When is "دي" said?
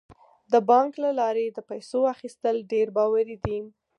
3.43-3.59